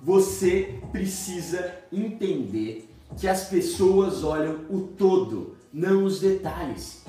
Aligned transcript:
Você 0.00 0.80
precisa 0.92 1.74
entender 1.92 2.88
que 3.16 3.26
as 3.26 3.48
pessoas 3.48 4.22
olham 4.22 4.64
o 4.70 4.82
todo, 4.96 5.56
não 5.72 6.04
os 6.04 6.20
detalhes. 6.20 7.04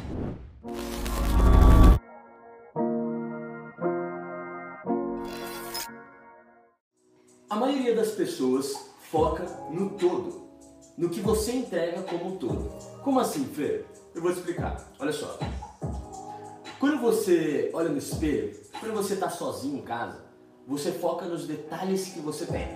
A 7.47 7.55
maioria 7.55 7.95
das 7.95 8.11
pessoas 8.11 8.73
foca 9.11 9.45
no 9.71 9.91
todo, 9.91 10.49
no 10.97 11.09
que 11.09 11.21
você 11.21 11.51
entrega 11.51 12.01
como 12.01 12.37
todo. 12.37 12.69
Como 13.03 13.19
assim, 13.19 13.45
Fer? 13.45 13.85
Eu 14.15 14.21
vou 14.21 14.31
te 14.31 14.39
explicar. 14.39 14.91
Olha 14.99 15.11
só. 15.11 15.37
Quando 16.79 16.99
você 17.01 17.69
olha 17.73 17.89
no 17.89 17.97
espelho, 17.97 18.59
quando 18.79 18.93
você 18.93 19.13
está 19.13 19.29
sozinho 19.29 19.77
em 19.77 19.81
casa, 19.81 20.28
você 20.69 20.91
foca 20.91 21.25
nos 21.25 21.47
detalhes 21.47 22.09
que 22.09 22.19
você 22.19 22.45
tem. 22.45 22.67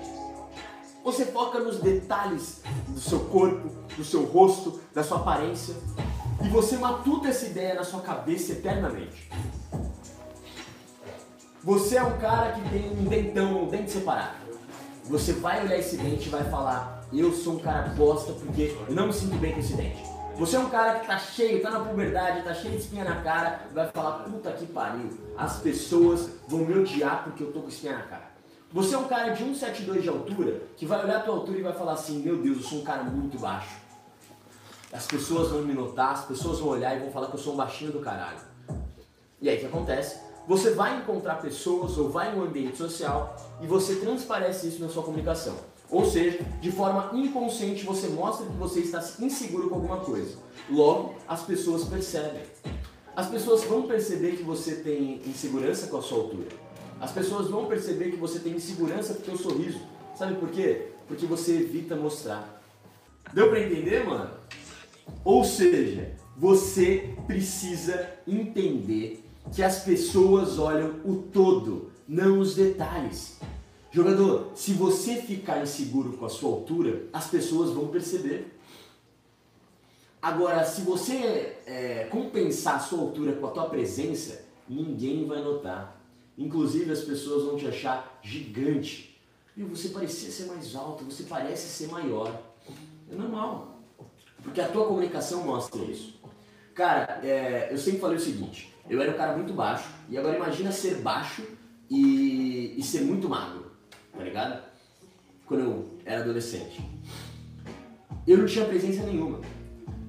Você 1.03 1.27
foca 1.27 1.59
nos 1.59 1.79
detalhes 1.79 2.61
do 2.87 2.99
seu 2.99 3.19
corpo, 3.25 3.69
do 3.95 4.03
seu 4.03 4.23
rosto, 4.23 4.81
da 4.95 5.03
sua 5.03 5.17
aparência, 5.19 5.75
e 6.43 6.49
você 6.49 6.75
matuta 6.75 7.27
essa 7.27 7.45
ideia 7.45 7.75
na 7.75 7.83
sua 7.83 8.01
cabeça 8.01 8.53
eternamente. 8.53 9.29
Você 11.63 11.97
é 11.97 12.03
um 12.03 12.17
cara 12.17 12.53
que 12.53 12.67
tem 12.71 12.89
um 12.97 13.05
dentão, 13.05 13.65
um 13.65 13.69
dente 13.69 13.91
separado. 13.91 14.37
Você 15.03 15.33
vai 15.33 15.63
olhar 15.63 15.77
esse 15.77 15.95
dente 15.95 16.27
e 16.27 16.31
vai 16.31 16.43
falar: 16.49 17.05
Eu 17.13 17.31
sou 17.31 17.57
um 17.57 17.59
cara 17.59 17.89
bosta 17.89 18.33
porque 18.33 18.75
eu 18.87 18.95
não 18.95 19.07
me 19.07 19.13
sinto 19.13 19.35
bem 19.35 19.53
com 19.53 19.59
esse 19.59 19.75
dente. 19.75 20.03
Você 20.35 20.55
é 20.55 20.59
um 20.59 20.69
cara 20.69 20.99
que 20.99 21.05
tá 21.05 21.17
cheio, 21.17 21.61
tá 21.61 21.69
na 21.69 21.81
puberdade, 21.81 22.41
tá 22.41 22.53
cheio 22.53 22.71
de 22.71 22.81
espinha 22.81 23.03
na 23.03 23.21
cara, 23.21 23.67
vai 23.71 23.87
falar, 23.91 24.23
puta 24.23 24.51
que 24.51 24.65
pariu, 24.65 25.09
as 25.37 25.59
pessoas 25.59 26.27
vão 26.47 26.61
me 26.61 26.79
odiar 26.79 27.23
porque 27.23 27.43
eu 27.43 27.51
tô 27.51 27.61
com 27.61 27.67
espinha 27.67 27.93
na 27.93 28.03
cara. 28.03 28.33
Você 28.71 28.95
é 28.95 28.97
um 28.97 29.07
cara 29.07 29.33
de 29.33 29.43
1,72 29.43 30.01
de 30.01 30.09
altura, 30.09 30.63
que 30.75 30.87
vai 30.87 31.03
olhar 31.03 31.17
a 31.17 31.19
tua 31.19 31.35
altura 31.35 31.59
e 31.59 31.61
vai 31.61 31.73
falar 31.73 31.93
assim, 31.93 32.23
meu 32.23 32.41
Deus, 32.41 32.57
eu 32.57 32.63
sou 32.63 32.79
um 32.79 32.83
cara 32.83 33.03
muito 33.03 33.37
baixo. 33.37 33.77
As 34.91 35.05
pessoas 35.05 35.49
vão 35.49 35.61
me 35.61 35.73
notar, 35.73 36.13
as 36.13 36.25
pessoas 36.25 36.59
vão 36.59 36.69
olhar 36.69 36.95
e 36.95 36.99
vão 36.99 37.11
falar 37.11 37.27
que 37.27 37.35
eu 37.35 37.39
sou 37.39 37.53
um 37.53 37.57
baixinho 37.57 37.91
do 37.91 37.99
caralho. 37.99 38.39
E 39.39 39.47
aí 39.47 39.57
o 39.57 39.59
que 39.59 39.65
acontece? 39.67 40.19
Você 40.47 40.71
vai 40.71 40.97
encontrar 40.97 41.35
pessoas 41.35 41.95
ou 41.97 42.09
vai 42.09 42.33
em 42.33 42.39
um 42.39 42.43
ambiente 42.43 42.77
social 42.77 43.35
e 43.61 43.67
você 43.67 43.97
transparece 43.97 44.67
isso 44.67 44.81
na 44.81 44.89
sua 44.89 45.03
comunicação. 45.03 45.55
Ou 45.93 46.09
seja, 46.09 46.39
de 46.59 46.71
forma 46.71 47.11
inconsciente 47.13 47.85
você 47.85 48.07
mostra 48.07 48.47
que 48.47 48.53
você 48.53 48.79
está 48.79 48.99
inseguro 49.19 49.69
com 49.69 49.75
alguma 49.75 49.97
coisa. 49.97 50.37
Logo, 50.67 51.13
as 51.27 51.43
pessoas 51.43 51.83
percebem. 51.83 52.41
As 53.15 53.27
pessoas 53.29 53.63
vão 53.65 53.83
perceber 53.83 54.31
que 54.31 54.41
você 54.41 54.77
tem 54.77 55.21
insegurança 55.27 55.85
com 55.85 55.97
a 55.97 56.01
sua 56.01 56.17
altura. 56.17 56.47
As 56.99 57.11
pessoas 57.11 57.47
vão 57.47 57.67
perceber 57.67 58.09
que 58.09 58.17
você 58.17 58.39
tem 58.39 58.53
insegurança 58.53 59.13
com 59.13 59.21
o 59.21 59.25
seu 59.25 59.37
sorriso. 59.37 59.81
Sabe 60.15 60.33
por 60.33 60.49
quê? 60.49 60.87
Porque 61.07 61.27
você 61.27 61.57
evita 61.57 61.95
mostrar. 61.95 62.59
Deu 63.31 63.49
para 63.49 63.59
entender, 63.59 64.03
mano? 64.03 64.31
Ou 65.23 65.43
seja, 65.43 66.15
você 66.35 67.13
precisa 67.27 68.09
entender 68.27 69.23
que 69.51 69.61
as 69.61 69.83
pessoas 69.83 70.57
olham 70.57 70.95
o 71.05 71.17
todo, 71.17 71.91
não 72.07 72.39
os 72.39 72.55
detalhes. 72.55 73.37
Jogador, 73.93 74.53
se 74.55 74.73
você 74.73 75.17
ficar 75.17 75.61
inseguro 75.61 76.13
com 76.13 76.25
a 76.25 76.29
sua 76.29 76.49
altura, 76.49 77.03
as 77.13 77.27
pessoas 77.27 77.69
vão 77.69 77.89
perceber. 77.89 78.57
Agora, 80.19 80.65
se 80.65 80.81
você 80.81 81.57
é, 81.67 82.07
compensar 82.09 82.77
a 82.77 82.79
sua 82.79 82.99
altura 82.99 83.33
com 83.33 83.45
a 83.45 83.51
tua 83.51 83.69
presença, 83.69 84.45
ninguém 84.67 85.27
vai 85.27 85.43
notar. 85.43 86.01
Inclusive, 86.35 86.91
as 86.91 87.01
pessoas 87.01 87.43
vão 87.43 87.55
te 87.55 87.67
achar 87.67 88.19
gigante. 88.23 89.21
E 89.55 89.61
você 89.61 89.89
parecia 89.89 90.31
ser 90.31 90.47
mais 90.47 90.75
alto, 90.75 91.05
você 91.05 91.25
parece 91.25 91.67
ser 91.67 91.91
maior. 91.91 92.41
É 93.11 93.13
normal. 93.13 93.77
Porque 94.41 94.59
a 94.59 94.69
tua 94.69 94.87
comunicação 94.87 95.43
mostra 95.43 95.83
isso. 95.83 96.19
Cara, 96.73 97.19
é, 97.23 97.67
eu 97.71 97.77
sempre 97.77 97.99
falei 97.99 98.17
o 98.17 98.19
seguinte: 98.19 98.73
eu 98.89 98.99
era 98.99 99.11
um 99.11 99.17
cara 99.17 99.37
muito 99.37 99.53
baixo, 99.53 99.87
e 100.09 100.17
agora 100.17 100.35
imagina 100.35 100.71
ser 100.71 100.95
baixo 100.95 101.43
e, 101.91 102.73
e 102.75 102.81
ser 102.81 103.01
muito 103.01 103.29
magro 103.29 103.72
tá 104.15 104.23
ligado? 104.23 104.63
Quando 105.45 105.61
eu 105.61 105.89
era 106.05 106.21
adolescente. 106.21 106.81
Eu 108.25 108.37
não 108.37 108.45
tinha 108.45 108.65
presença 108.65 109.03
nenhuma. 109.03 109.41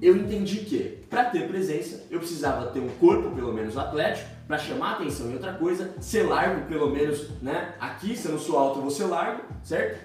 Eu 0.01 0.15
entendi 0.15 0.57
que, 0.59 1.03
para 1.09 1.25
ter 1.25 1.47
presença, 1.47 2.05
eu 2.09 2.19
precisava 2.19 2.67
ter 2.67 2.79
um 2.79 2.89
corpo 2.99 3.31
pelo 3.31 3.53
menos 3.53 3.77
atlético, 3.77 4.29
para 4.47 4.57
chamar 4.57 4.93
atenção 4.93 5.29
em 5.29 5.33
outra 5.33 5.53
coisa, 5.53 5.93
ser 5.99 6.23
largo 6.23 6.67
pelo 6.67 6.89
menos, 6.91 7.29
né? 7.41 7.73
Aqui, 7.79 8.15
se 8.15 8.27
eu 8.27 8.33
não 8.33 8.39
sou 8.39 8.57
alto, 8.57 8.77
eu 8.79 8.83
vou 8.83 8.91
ser 8.91 9.05
largo, 9.05 9.43
certo? 9.63 9.99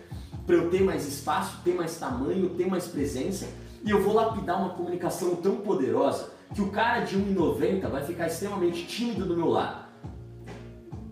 Para 0.46 0.56
eu 0.56 0.70
ter 0.70 0.82
mais 0.82 1.06
espaço, 1.06 1.60
ter 1.62 1.74
mais 1.74 1.98
tamanho, 1.98 2.48
ter 2.50 2.66
mais 2.66 2.86
presença, 2.88 3.46
e 3.84 3.90
eu 3.90 4.02
vou 4.02 4.14
lapidar 4.14 4.58
uma 4.58 4.70
comunicação 4.70 5.36
tão 5.36 5.56
poderosa 5.56 6.30
que 6.54 6.62
o 6.62 6.70
cara 6.70 7.00
de 7.00 7.16
1,90 7.16 7.88
vai 7.88 8.02
ficar 8.04 8.26
extremamente 8.26 8.86
tímido 8.86 9.26
do 9.26 9.36
meu 9.36 9.48
lado. 9.48 9.86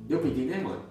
Deu 0.06 0.18
pra 0.18 0.28
entender, 0.28 0.62
mano? 0.62 0.82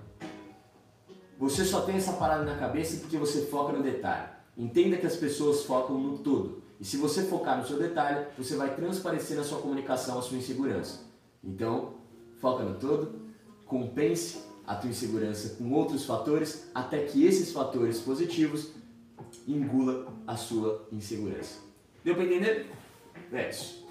Você 1.37 1.63
só 1.63 1.81
tem 1.81 1.95
essa 1.95 2.13
parada 2.13 2.43
na 2.43 2.57
cabeça 2.57 2.99
porque 2.99 3.17
você 3.17 3.45
foca 3.45 3.73
no 3.73 3.83
detalhe. 3.83 4.29
Entenda 4.57 4.97
que 4.97 5.05
as 5.05 5.15
pessoas 5.15 5.63
focam 5.63 5.99
no 5.99 6.17
todo. 6.17 6.63
E 6.79 6.85
se 6.85 6.97
você 6.97 7.23
focar 7.23 7.59
no 7.59 7.67
seu 7.67 7.77
detalhe, 7.77 8.25
você 8.37 8.55
vai 8.55 8.75
transparecer 8.75 9.37
na 9.37 9.43
sua 9.43 9.59
comunicação 9.59 10.17
a 10.17 10.21
sua 10.21 10.37
insegurança. 10.37 11.01
Então, 11.43 11.93
foca 12.39 12.63
no 12.63 12.75
todo, 12.79 13.21
compense 13.65 14.39
a 14.65 14.75
tua 14.75 14.89
insegurança 14.89 15.55
com 15.55 15.71
outros 15.71 16.05
fatores 16.05 16.69
até 16.73 17.03
que 17.03 17.25
esses 17.25 17.51
fatores 17.51 17.99
positivos 17.99 18.71
engula 19.47 20.13
a 20.25 20.35
sua 20.35 20.87
insegurança. 20.91 21.59
Deu 22.03 22.15
para 22.15 22.25
entender? 22.25 22.71
É 23.31 23.49
isso. 23.49 23.85